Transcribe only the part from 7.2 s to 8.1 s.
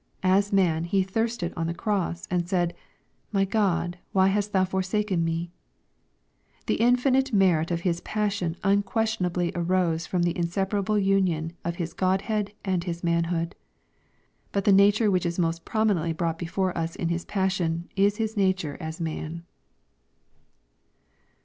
merit of His